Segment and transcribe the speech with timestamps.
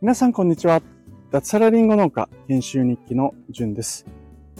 [0.00, 0.80] 皆さんこんにちは。
[1.30, 4.06] 脱サラリンゴ農家研修日記のじゅんです。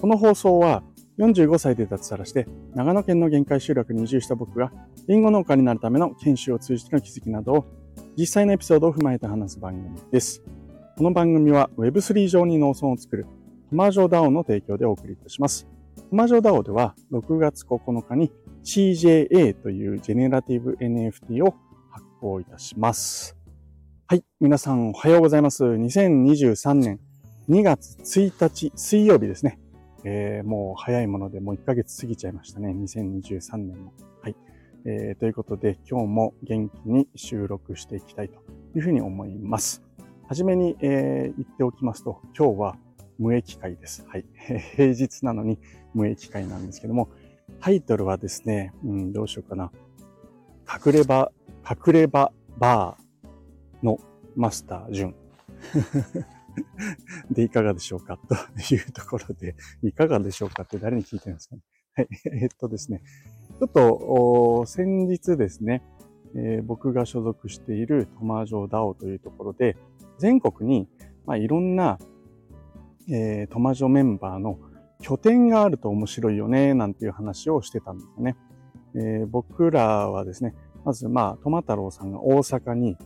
[0.00, 0.82] この放送は
[1.18, 4.70] 45歳で脱サラして長野県の限界集落に移住した僕が
[5.08, 7.66] リンゴ農家になるための研修を通じての気づきなどを
[8.16, 10.42] 実際のエピソードを踏まえて話す番組です。
[10.96, 13.26] この番組は Web3 上に農村を作る
[13.70, 15.66] トマージョ DAO の提供でお送りいたします。
[15.98, 18.32] トマジョ DAO では6月9日に
[18.64, 21.54] CJA というジェネラティブ NFT を
[21.90, 23.36] 発行いたします。
[24.06, 24.24] はい。
[24.40, 25.64] 皆さんおはようございます。
[25.64, 27.00] 2023年
[27.48, 29.58] 2月1日水曜日ですね。
[30.04, 32.70] えー、もう早いものでもう1ヶ月過ぎちゃいましたね。
[32.70, 33.92] 2023年も。
[34.22, 34.36] はい。
[34.84, 38.38] えー、ということで今日も元気に収録していきたいと
[38.76, 39.82] いうふうに思います。
[40.28, 42.76] はじめに、えー、言っておきますと、今日は
[43.18, 44.04] 無益会です。
[44.06, 44.24] はい。
[44.76, 45.58] 平日なのに
[45.94, 47.08] 無益会なんですけども、
[47.60, 49.72] タイトルはですね、うん、どうしようかな。
[50.86, 51.32] 隠れ場、
[51.68, 53.98] 隠れ場バーの
[54.36, 55.14] マスタージュン。
[57.30, 58.18] で、いかがでしょうか？
[58.28, 58.34] と
[58.74, 61.62] いうところで、いかがでしょうかって誰に聞いてるんですかね？
[61.94, 62.08] はい。
[62.42, 63.02] えっとですね。
[63.58, 65.82] ちょっと、先日ですね、
[66.34, 69.76] えー、僕が所属しているトマジョダオというところで、
[70.18, 70.88] 全国に、
[71.26, 71.98] まあ、いろんな、
[73.10, 74.58] えー、トマジョメンバーの
[75.00, 78.36] 拠点があると面白いよね、なんていう話をしてたんですね。
[78.94, 82.96] えー、僕らはですね、まずまあ、トマ太郎さんが大阪に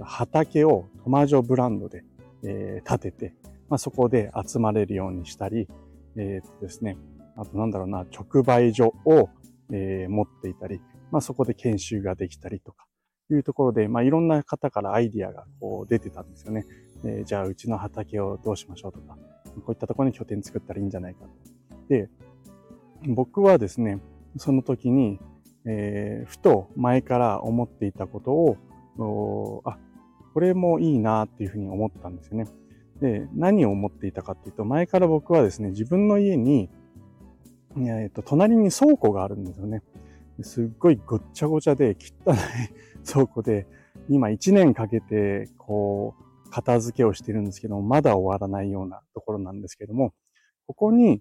[0.00, 2.04] 畑をトマジョブランドで、
[2.44, 3.34] えー、建てて、
[3.68, 5.68] まあ、そこで集まれるようにしたり、
[6.16, 6.98] えー、とですね、
[7.36, 9.30] あとなんだろうな、直売所を、
[9.72, 10.80] えー、持っていたり、
[11.10, 12.86] まあ、そこで研修ができたりとか、
[13.30, 16.66] いうところで、まあ、いろんな方からアイディアがこう出てたんですよね。
[17.04, 19.16] えー、じゃあ、うちの畑をどうしましょうとか、
[19.60, 21.28] こういったところに拠点作ったらいいんじゃないかと。
[21.88, 22.08] で、
[23.06, 24.00] 僕はですね、
[24.36, 25.20] その時に、
[25.64, 29.78] えー、ふと前から思っていたことを、あ、
[30.34, 32.46] これもいいなっていうふうに思ったんですよね。
[33.00, 36.70] で、何を思っていたかっていうと、前から僕はですね、自分の家に、
[37.76, 39.82] えー、と、隣に倉庫があるんですよね。
[40.40, 42.36] すっごいごっちゃごちゃで汚い
[43.06, 43.66] 倉庫で、
[44.08, 46.21] 今1年かけて、こう、
[46.52, 50.12] 片付けをしてるんですけども、まだ終わらないようなところなんですけども、
[50.66, 51.20] ここに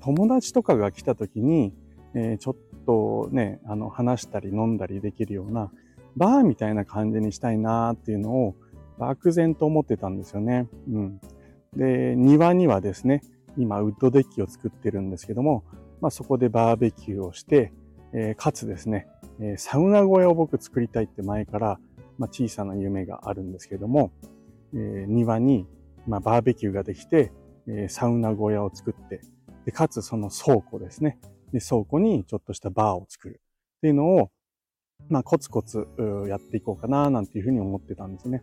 [0.00, 1.72] 友達とかが来た時に、
[2.14, 2.56] えー、ちょっ
[2.86, 5.72] とね、あの、話したり飲んだりできるような、
[6.16, 8.54] バーみたいな感じにしたいなっていうのを
[8.98, 10.68] 漠然と思ってたんですよね。
[10.92, 11.20] うん。
[11.74, 13.22] で、庭にはですね、
[13.56, 15.64] 今ウッドデッキを作ってるんですけども、
[16.02, 17.72] まあそこでバーベキューをして、
[18.12, 19.06] えー、かつですね、
[19.40, 21.80] え、サウナ小屋を僕作りたいって前から、
[22.18, 24.12] まあ、小さな夢があるんですけども、
[24.74, 25.66] えー、庭に、
[26.06, 27.32] まあ、バーベキューができて、
[27.66, 29.20] えー、サウナ小屋を作って、
[29.64, 31.18] でかつその倉庫ですね。
[31.52, 33.40] で倉庫にちょっとしたバーを作る
[33.78, 34.30] っていうのを、
[35.08, 35.86] まあ、コツコツ
[36.28, 38.42] やっていこうかな、なんていうふうに思ってたんですね。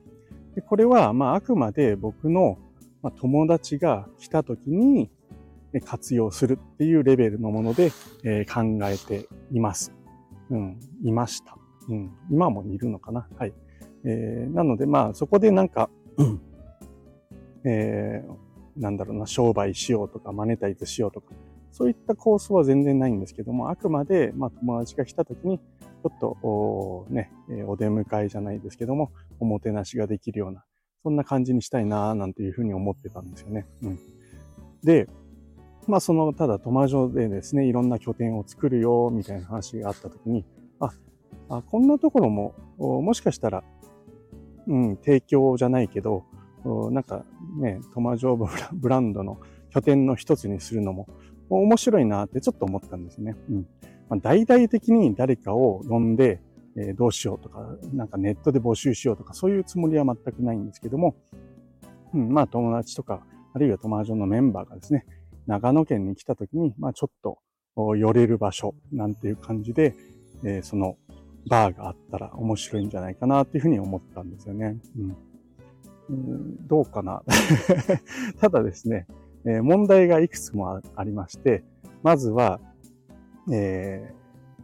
[0.56, 2.58] でこれは、まあ、あくまで僕の
[3.02, 5.12] まあ友達が来た時に
[5.84, 7.92] 活用するっていうレベルのもので、
[8.24, 9.94] え考えています。
[10.50, 11.58] うん、いました。
[11.90, 13.28] うん、今もいるのかな。
[13.38, 13.54] はい。
[14.06, 15.90] えー、なので、まあ、そこでなんか、
[17.64, 21.34] えー、なんだろうな、商売しようとか、マネタイズしようとか、
[21.72, 27.32] そういったコースは全然ないんですけども、あくまで、まあ、友達が来た時に、ちょっと、おね、
[27.68, 30.64] お出迎えじゃないですけども、おもてなしができるような、
[31.04, 33.66] そんな感じにしたいななんていうふうに思ってたんですよね。
[33.82, 34.00] うん。
[34.84, 35.10] で、
[35.88, 40.46] まあその、ただトマジョでですね、いろんな拠点を作るよ、みたいな話があったときに、
[40.80, 40.92] あ、
[41.50, 43.64] あ、こんなところも、もしかしたら、
[44.68, 46.24] うん、提供じゃないけど、
[46.92, 47.24] なんか
[47.60, 49.40] ね、トマジョーブブランドの
[49.70, 51.08] 拠点の一つにするのも
[51.50, 53.36] 面白いなってちょっと思ったんですね。
[53.50, 53.68] うん。
[54.10, 56.42] まあ、大々的に誰かを呼んで、
[56.78, 61.16] えー、どうしようとか、なんかネットで募集しようとか、そういうつもりは全くないんですけども、
[62.14, 65.06] うん、まあ友達とか、あるいは友達のメンバーがですね、
[65.48, 67.40] 長野県に来た時に、まあちょっと
[67.96, 69.96] 寄れる場所なんていう感じで、
[70.44, 70.98] えー、その
[71.48, 74.78] バーがあったら面白いんじゃないかなっていうふうに思ったんですよね。
[76.10, 76.68] うん。
[76.68, 77.24] どうかな
[78.40, 79.08] ただですね、
[79.46, 81.64] えー、問題がいくつもありまして、
[82.04, 82.60] まずは、
[83.52, 84.14] え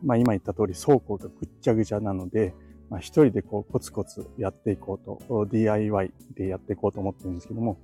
[0.04, 2.54] ー、まあ今言った通り倉庫がぐっちゃぐちゃなので、
[2.90, 7.78] まあ一人でこうコツコツやっていこうと、DIY でやっていこうと思ってるんですけども、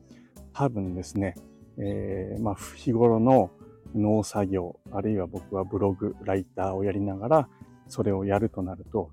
[0.54, 1.36] 多分ですね、
[1.78, 3.52] えー、まあ日頃の
[3.96, 7.50] 農作業、あるいは僕はブログ、ライターをやりながら、
[7.90, 9.12] それをやるとなると、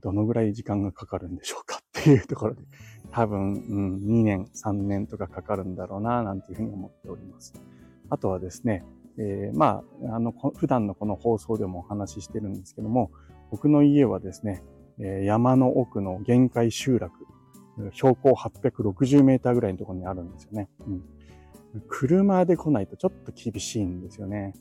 [0.00, 2.62] どのぐらい時間がかかるんでしょうかっていうところで、
[3.12, 7.54] 多分、うん、2年、3年とかかかるんだろうな、なんていうふうに思っております。
[8.10, 8.84] あとはですね、
[9.16, 13.10] えー、まあ、あの、普段のこの放送でもお話ししてるんですけども、
[13.50, 14.64] 僕の家はですね、
[14.98, 17.12] 山の奥の限界集落、
[17.92, 20.68] 標高860メーターぐらいのところにあるんですよね。
[20.86, 21.02] うん。
[21.88, 24.54] 車で来ないとちょっと厳しいんですよね。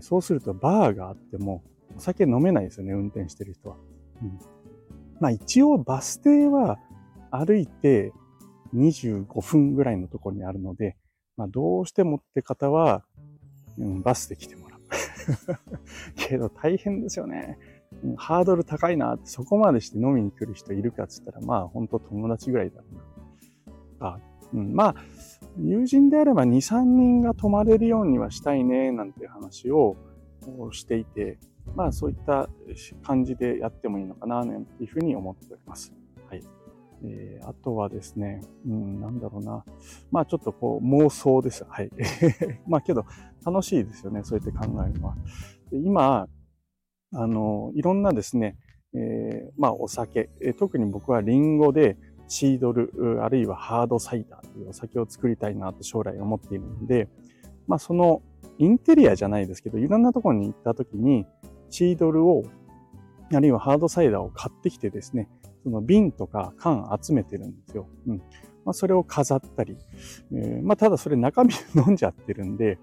[0.00, 1.62] そうするとバーがあっても
[1.96, 3.76] お酒飲めないですよね、運転してる人は。
[4.22, 4.38] うん、
[5.20, 6.78] まあ一応バス停は
[7.30, 8.12] 歩いて
[8.74, 10.96] 25分ぐらいのところにあるので、
[11.36, 13.04] まあどうしてもって方は、
[13.78, 14.80] うん、バスで来てもらう。
[16.16, 17.58] けど大変ですよね。
[18.16, 24.08] ハードル高いなって、そこまでして飲みに来る人いるかっつったら、まあ本当友達ぐらいだろうな。
[24.08, 24.20] あ
[24.52, 24.94] うん、まあ、
[25.58, 29.96] 友人であれば2、3人が泊まれるようにはしたいね、なんて話を
[30.72, 31.38] していて、
[31.74, 32.48] まあそういった
[33.02, 35.92] 感じでやってもいいのかな、なんていうふうに思っております。
[36.28, 36.42] はい。
[37.02, 39.64] えー、あとはですね、うん、なんだろうな。
[40.10, 41.64] まあちょっとこう妄想です。
[41.68, 41.90] はい。
[42.68, 43.04] まあけど
[43.44, 45.16] 楽しいですよね、そうやって考えるのは。
[45.70, 46.28] で今、
[47.12, 48.56] あの、いろんなですね、
[48.92, 51.96] えー、まあお酒、えー、特に僕はリンゴで
[52.28, 57.08] シードル、あるいはハードサイダーというお酒を作りたいなと将来思っているので、
[57.66, 58.22] まあその
[58.58, 61.26] インテリアじゃないですけど、いろんなところに行った時に、
[61.70, 62.44] シードルを、
[63.32, 65.28] あるいはハードサイダーを買ってきてですね、
[65.62, 67.86] その瓶とか缶集めてるんですよ。
[68.06, 68.18] うん。
[68.64, 69.76] まあそれを飾ったり、
[70.32, 72.78] えー、まあただそれ中身飲んじゃってるんで、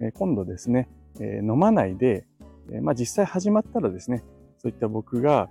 [0.00, 0.88] えー、今度ですね、
[1.20, 2.26] えー、飲まないで、
[2.72, 4.24] えまあ実際始まったらですね、
[4.58, 5.48] そういった僕が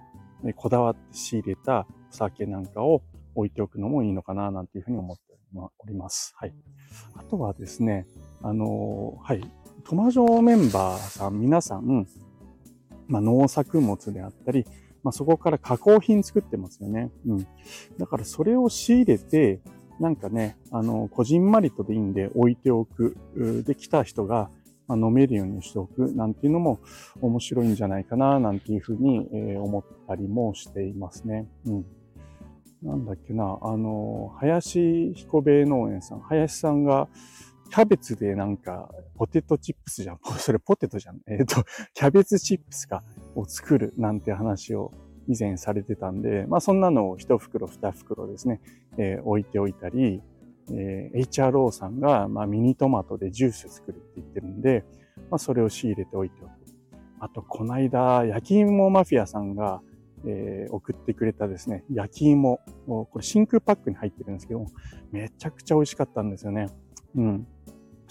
[0.56, 3.04] こだわって仕入れたお酒なんかを
[3.36, 5.24] 置いておくのもいいのかななんていうふうに思って
[5.54, 6.34] おります。
[6.38, 6.54] はい。
[7.16, 8.08] あとはですね、
[8.42, 9.42] あのはい。
[9.84, 12.08] トマジョメンバーさん、皆さん、
[13.12, 14.66] まあ、農作物であったり、
[15.04, 17.12] まあ、そこから加工品作ってますよね。
[17.28, 17.48] うん。
[17.98, 19.60] だからそれを仕入れて、
[20.00, 23.18] なんかね、あの、こじんまりとでいいんで置いておく。
[23.66, 24.50] で、来た人が、
[24.88, 26.80] まあ、飲めるようにしておくなんていうのも
[27.22, 31.48] 面白いんじゃないかな、なんていうふうに、えー、思ったりもしていますね。
[31.66, 31.86] うん。
[32.82, 37.10] なんだっけな、あの、林彦兵衛農園さん、林さんが、
[37.72, 40.20] キャベツでなんか、ポテトチップスじゃん。
[40.38, 41.22] それポテトじゃん。
[41.26, 41.64] えっ、ー、と、
[41.96, 43.02] キャベツチップスか、
[43.34, 44.92] を作るなんて話を
[45.30, 48.60] 以前されてたんで、まあそんなのを一袋二袋ですね、
[48.98, 50.22] えー、置いておいたり、
[50.70, 54.84] えー、HRO さんが、まあ、ミニトマトでジュース作るって言ってるんで、
[55.30, 56.52] まあそれを仕入れておいておく。
[57.20, 59.82] あと、この間、焼き芋マフィアさんが、
[60.26, 62.60] えー、送ってくれたですね、焼き芋。
[62.86, 64.66] これ真空パックに入ってるんですけど
[65.12, 66.68] めちゃくちゃ美味しかったんですよね。
[67.16, 67.48] うん。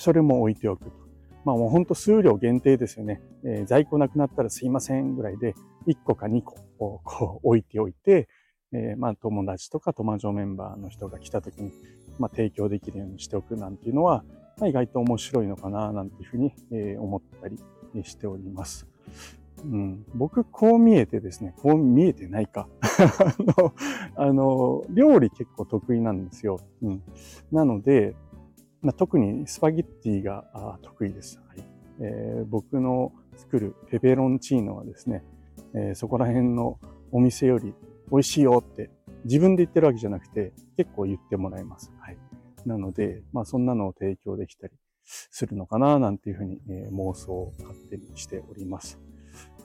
[0.01, 0.93] それも置いておくと。
[1.45, 3.21] まあもうほんと数量限定ですよね。
[3.45, 5.55] えー、在庫なくなったらすいませんぐらいで、
[5.87, 8.27] 1個か2個をこう置いておいて、
[8.73, 11.73] えー、まあ友達とか友達メンバーの人が来た時に、
[12.19, 14.25] まあ提供できるようにしておくなんていうのは、
[14.59, 17.59] まあ、意外と面白いのかななんていうふうに、えー、思ったり
[18.05, 18.87] しております。
[19.63, 22.69] うん、僕、こう見えてですね、こう見えてないか。
[22.81, 23.75] あの、
[24.17, 26.61] あの、料理結構得意なんですよ。
[26.83, 27.03] うん。
[27.53, 28.15] なので、
[28.83, 31.41] まあ、特にスパゲッティが得意です。
[31.49, 31.65] はい
[32.01, 35.23] えー、僕の作るペペロンチーノはですね、
[35.75, 36.79] えー、そこら辺の
[37.13, 37.75] お店より
[38.11, 38.91] 美味しいよって
[39.25, 41.93] 自分で言ってるわけじゃなくて結構言ってもらいます。
[42.01, 42.19] はい。
[42.67, 44.73] なので、まあそんなのを提供できたり
[45.05, 48.99] するのかななんていうふうに、えー、妄想を勝手にしております。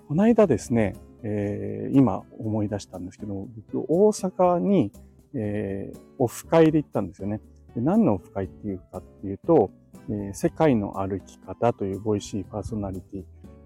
[0.07, 4.91] この間ですね、えー、今思い出したんですけど、僕、大阪に、
[5.33, 7.41] えー、オフ会で行ったんですよね。
[7.75, 9.69] で何のオフ会っていうかっていうと、
[10.09, 13.23] えー、世界の歩き方というボイシーパーソナリティ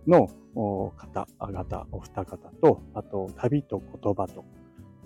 [0.07, 0.27] の
[0.97, 4.43] 方々、お二方と、あと、旅と言葉と、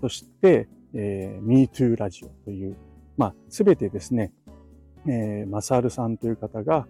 [0.02, 2.78] そして、えー、MeToo ラジオという、
[3.18, 4.32] まあ、すべてですね、
[5.06, 6.88] えー、マサールさんという方が、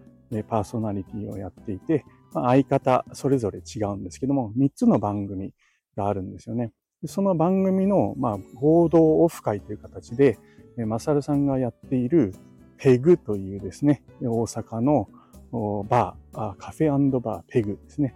[0.48, 5.54] パーソナリティをやっていて、まあ、相方それぞれ違うんですけども、3つの番組
[5.96, 6.72] があるんですよね。
[7.06, 10.38] その番組の、まあ、合同オフ会という形で、
[10.78, 12.34] マサルさんがやっている
[12.78, 15.10] ペグというですね、大阪の
[15.88, 18.16] バー、カフェバーペグですね。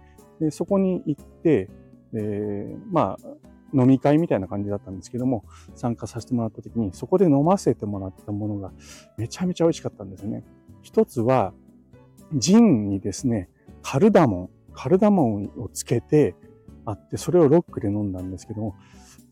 [0.50, 1.68] そこに行って、
[2.14, 3.28] えー、まあ、
[3.74, 8.72] 飲み会みたいな感じだったんですけども、参加させてもらった時に、そこで飲ませてもらったものが
[9.16, 10.44] めちゃめちゃ美味しかったんですね。
[10.82, 11.52] 一つは、
[12.34, 13.50] ジンにですね、
[13.82, 16.34] カルダモン、カルダモンをつけて
[16.88, 18.76] あって、それをロックで飲んだんですけども、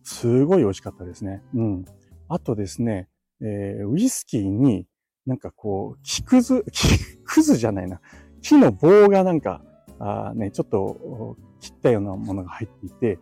[0.02, 1.42] すごい美味しかったですね。
[1.54, 1.84] うん。
[2.28, 3.08] あとですね、
[3.40, 4.86] えー、ウイスキーに
[5.26, 6.88] なんかこう、木くず、木
[7.25, 8.00] くずじゃないな。
[8.42, 9.62] 木の棒がなんか、
[9.98, 13.18] あね、ちょっと切ったようなものが入っていて、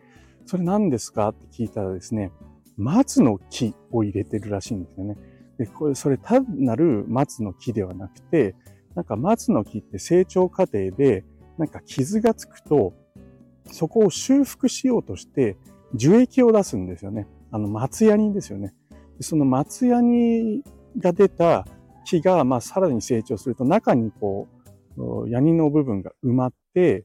[0.46, 2.32] それ何ですかって聞いたらですね、
[2.76, 5.16] 松の木を入れてるらしいんですよね。
[5.58, 8.56] で、これ、それ単なる松の木ではなくて、
[8.96, 11.24] なんか松の木って成長過程で、
[11.56, 12.92] なんか傷がつくと、
[13.70, 15.56] そこを修復しようとして、
[15.94, 17.26] 樹液を出すんですよね。
[17.50, 18.74] あの、松ヤニですよね。
[19.20, 20.62] その松ヤニ
[20.98, 21.66] が出た
[22.04, 24.48] 木が、まあ、さらに成長すると、中にこ
[24.96, 27.04] う、ヤニの部分が埋まって、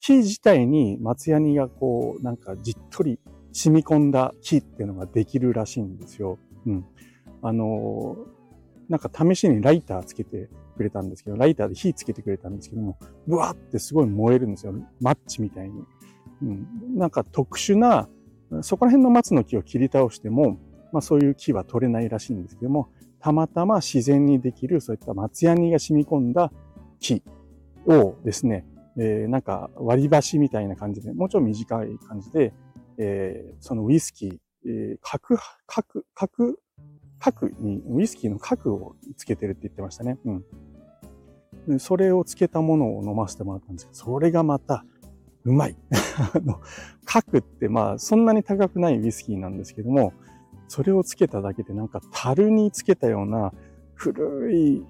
[0.00, 3.18] 木自体に松ヤニがこう、なんかじっとり
[3.52, 6.38] 染み込んだ木っていうのができるらしいんですよ。
[6.66, 6.84] うん。
[7.42, 8.16] あの、
[8.88, 14.72] なんか試しにライターつけてくれたんですけど、ライターで火つけてくれたんですけども、ブワーってすごい燃えるんですよ。
[15.00, 15.84] マッチみたいに。
[16.42, 16.66] うん。
[16.96, 18.08] なんか特殊な、
[18.62, 20.58] そこら辺の松の木を切り倒しても、
[20.92, 22.88] まあそういう木は取れないらしいんですけども、
[23.20, 26.52] たまたま自然にできるそういった松ヤニが染み込んだ
[27.00, 27.22] 木
[27.86, 28.64] をですね、
[28.96, 32.52] えー、なんか割り箸みたいな感じで、もうちょっと短い感じで、
[32.98, 36.56] えー、そのウイスキー、えー、角、角、角、
[37.18, 40.18] 角に、ウイスキーの角をつけてるって言ってましたね。
[40.24, 40.44] うん。
[41.68, 44.84] でそれをつけたものを飲ませてもらったんですけど、それがまた、
[45.44, 45.76] うまい。
[46.34, 46.60] あの、
[47.04, 50.12] 角ってまあ、そんなに高くないウイスキーなんですけども、
[50.68, 53.52] それをつけただけでなんか樽につけたような
[53.94, 54.86] 古い、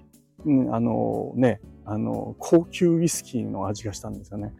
[0.71, 4.53] あのね、あの、高級ウイスキーの味がしたんですよね。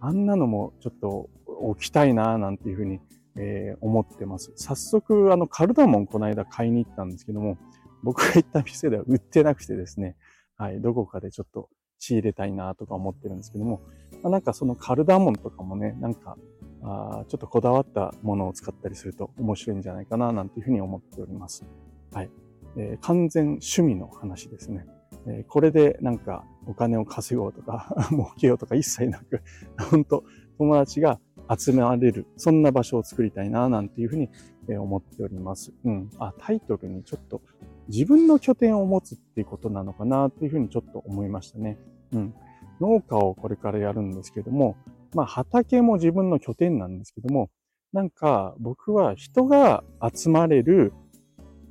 [0.00, 3.00] あんなのもちょっと置きたいななんていうふうに、
[3.36, 4.52] えー、思ってます。
[4.56, 7.58] 早速、あの、カルダモンこの間買いに行ったんですけども、
[8.02, 10.16] 僕が行った店では売ってなくてですね、
[10.56, 13.82] はい、どこかでちょっと仕入れたいなとか思ってるんですけども、
[14.22, 16.36] まあ、なんかそのカルダモンとかもね、なんか、
[16.82, 21.64] あちょっとこだわったものを使ったりすると面白いんじゃないかななんていうふうに思っております。
[22.12, 22.30] はい。
[22.76, 24.86] えー、完全趣味の話ですね。
[25.26, 29.42] えー、これでなんかお金を稼ごうとか 儲けようとか一切なく、
[29.90, 30.22] 本当
[30.58, 31.18] 友達が
[31.56, 34.28] 集められる、そんな場所を作りたいな、なんていうふうに
[34.68, 35.72] 思っております。
[35.84, 36.10] うん。
[36.18, 37.40] あ、タイトルにちょっと
[37.88, 41.78] 自分の拠点を持つっていうことなのかな、っていうふうにちょっと思いましたね。
[42.12, 42.34] うん。
[42.80, 44.76] 農家をこれからやるんですけども、
[45.14, 47.50] まあ畑も自分の拠点なんですけども、
[47.92, 49.82] なんか僕は人が
[50.14, 50.92] 集まれる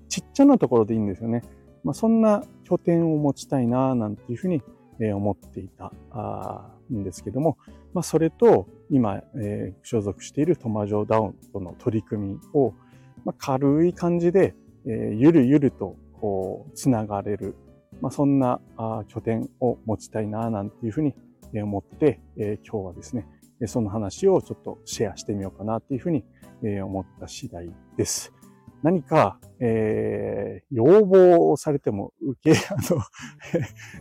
[0.10, 1.44] ちっちゃなところでいいんですよね。
[1.84, 4.62] まあそんな拠点を持ちたいな、なんていうふうに
[5.14, 5.92] 思っていた
[6.92, 7.58] んですけども、
[7.94, 12.74] まあそれと今、えー、所属しているトマジョダウンとの取り組みを、
[13.24, 14.56] まあ、軽い感じで、
[14.88, 17.56] えー、ゆるゆるとこうつながれる、
[18.02, 21.14] まあ、そんなあ拠点を持ちたいななんていうふうに
[21.62, 23.28] 思って、えー、今日はですね、
[23.68, 26.24] その話をちょっとシェアしてみようかなっていうふうに
[26.82, 28.34] 思った次第です。
[28.84, 33.02] 何か、えー、要望をされても受け、 あの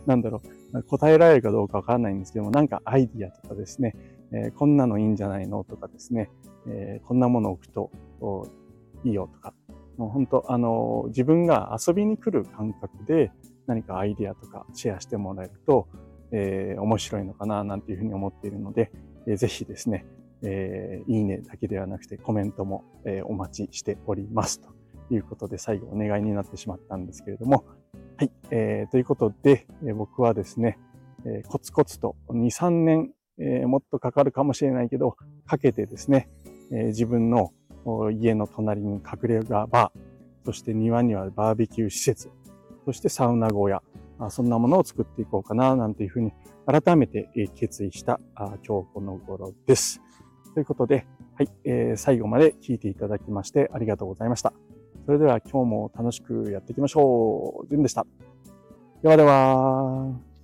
[0.05, 0.41] なんだろ
[0.73, 3.95] う、答えられるかどうかわからないんですけども、なんかアイディアとかですね、
[4.31, 6.29] えー、こんなのいいんじゃないのとかですね、
[6.67, 7.89] えー、こんなものを置くと
[9.03, 9.53] いいよとか、
[9.97, 13.31] もう本当、あの、自分が遊びに来る感覚で
[13.67, 15.87] 何かアイディアとかシェアしてもらえると、
[16.31, 18.91] えー、面白いのかななんていうふうに思っているので、
[19.27, 20.05] えー、ぜひですね、
[20.41, 24.69] えー、いいねだけではなくてコメントも、えー、お待ちしておりますと
[25.13, 27.65] いうことで最後お願いになってしまったんですけれども、
[28.17, 30.77] はい、えー、ということで、えー、僕はですね、
[31.25, 36.29] えー、コツコツと2、3年えー、もっとかかるかもしれないけど、かけてですね、
[36.71, 37.51] えー、自分の
[38.11, 39.99] 家の隣に隠れ家バー、
[40.45, 42.29] そして庭にはバーベキュー施設、
[42.85, 43.81] そしてサウナ小屋、
[44.19, 46.31] あそんなものを作っていこうかな、なんていうふうに
[46.65, 50.01] 改めて決意した今日この頃です。
[50.53, 54.53] ということで、はい、えー、最後まで聞いていただきましてありがとうございました。
[55.05, 57.67] それでは今日も楽しくやっていきましょう。
[57.67, 58.05] ジュンでした。
[59.03, 60.34] ではでは。